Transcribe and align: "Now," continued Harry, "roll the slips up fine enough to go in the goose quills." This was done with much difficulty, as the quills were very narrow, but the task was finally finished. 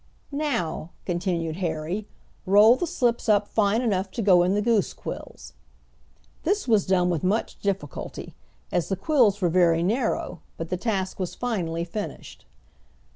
"Now," 0.31 0.89
continued 1.05 1.57
Harry, 1.57 2.07
"roll 2.47 2.75
the 2.75 2.87
slips 2.87 3.29
up 3.29 3.47
fine 3.47 3.83
enough 3.83 4.09
to 4.13 4.23
go 4.23 4.41
in 4.41 4.55
the 4.55 4.61
goose 4.63 4.95
quills." 4.95 5.53
This 6.41 6.67
was 6.67 6.87
done 6.87 7.11
with 7.11 7.23
much 7.23 7.61
difficulty, 7.61 8.33
as 8.71 8.89
the 8.89 8.95
quills 8.95 9.39
were 9.41 9.49
very 9.49 9.83
narrow, 9.83 10.41
but 10.57 10.69
the 10.69 10.75
task 10.77 11.19
was 11.19 11.35
finally 11.35 11.85
finished. 11.85 12.45